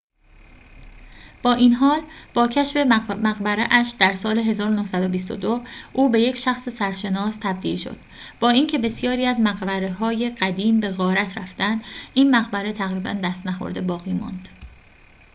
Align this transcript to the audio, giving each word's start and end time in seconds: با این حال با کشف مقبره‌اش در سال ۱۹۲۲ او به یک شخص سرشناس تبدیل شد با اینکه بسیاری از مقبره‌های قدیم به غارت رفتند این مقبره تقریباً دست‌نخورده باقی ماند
با 1.43 1.53
این 1.53 1.73
حال 1.73 2.01
با 2.33 2.47
کشف 2.47 2.77
مقبره‌اش 2.77 3.93
در 3.99 4.13
سال 4.13 4.39
۱۹۲۲ 4.39 5.61
او 5.93 6.09
به 6.09 6.19
یک 6.21 6.35
شخص 6.37 6.69
سرشناس 6.69 7.35
تبدیل 7.41 7.75
شد 7.75 7.97
با 8.39 8.49
اینکه 8.49 8.77
بسیاری 8.77 9.25
از 9.25 9.39
مقبره‌های 9.39 10.29
قدیم 10.29 10.79
به 10.79 10.91
غارت 10.91 11.37
رفتند 11.37 11.83
این 12.13 12.35
مقبره 12.35 12.73
تقریباً 12.73 13.13
دست‌نخورده 13.23 13.81
باقی 13.81 14.13
ماند 14.13 14.49